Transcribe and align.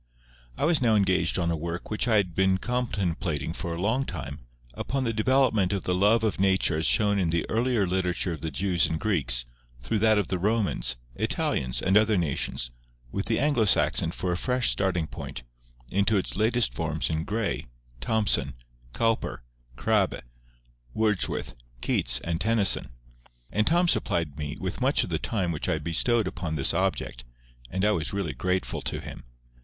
I 0.57 0.65
was 0.65 0.81
now 0.81 0.95
engaged 0.95 1.37
on 1.37 1.51
a 1.51 1.55
work 1.55 1.91
which 1.91 2.07
I 2.07 2.15
had 2.15 2.33
been 2.33 2.57
contemplating 2.57 3.53
for 3.53 3.75
a 3.75 3.79
long 3.79 4.03
time, 4.03 4.39
upon 4.73 5.03
the 5.03 5.13
development 5.13 5.71
of 5.73 5.83
the 5.83 5.93
love 5.93 6.23
of 6.23 6.39
Nature 6.39 6.79
as 6.79 6.87
shown 6.87 7.19
in 7.19 7.29
the 7.29 7.47
earlier 7.51 7.85
literature 7.85 8.33
of 8.33 8.41
the 8.41 8.49
Jews 8.49 8.87
and 8.87 8.99
Greeks, 8.99 9.45
through 9.83 9.99
that 9.99 10.17
of 10.17 10.29
the 10.29 10.39
Romans, 10.39 10.97
Italians, 11.13 11.83
and 11.83 11.95
other 11.95 12.17
nations, 12.17 12.71
with 13.11 13.27
the 13.27 13.37
Anglo 13.37 13.65
Saxon 13.65 14.09
for 14.09 14.31
a 14.31 14.37
fresh 14.37 14.71
starting 14.71 15.05
point, 15.05 15.43
into 15.91 16.17
its 16.17 16.35
latest 16.35 16.73
forms 16.73 17.11
in 17.11 17.23
Gray, 17.23 17.67
Thomson, 17.99 18.55
Cowper, 18.95 19.43
Crabbe, 19.75 20.21
Wordsworth, 20.95 21.53
Keats, 21.79 22.19
and 22.21 22.41
Tennyson; 22.41 22.89
and 23.51 23.67
Tom 23.67 23.87
supplied 23.87 24.35
me 24.39 24.57
with 24.59 24.81
much 24.81 25.03
of 25.03 25.11
the 25.11 25.19
time 25.19 25.51
which 25.51 25.69
I 25.69 25.77
bestowed 25.77 26.25
upon 26.25 26.55
this 26.55 26.73
object, 26.73 27.23
and 27.69 27.85
I 27.85 27.91
was 27.91 28.13
really 28.13 28.33
grateful 28.33 28.81
to 28.81 28.99
him. 28.99 29.25